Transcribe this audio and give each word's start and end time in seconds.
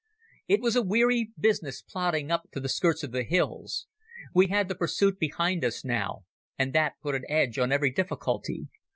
It 0.47 0.61
was 0.61 0.75
a 0.75 0.81
weary 0.81 1.29
business 1.39 1.83
plodding 1.83 2.31
up 2.31 2.49
to 2.53 2.59
the 2.59 2.67
skirts 2.69 3.03
of 3.03 3.11
the 3.11 3.21
hills. 3.21 3.85
We 4.33 4.47
had 4.47 4.67
the 4.67 4.73
pursuit 4.73 5.19
behind 5.19 5.63
us 5.63 5.85
now, 5.85 6.23
and 6.57 6.73
that 6.73 6.93
put 7.03 7.13
an 7.13 7.25
edge 7.29 7.59
on 7.59 7.71
every 7.71 7.91
difficulty. 7.91 8.67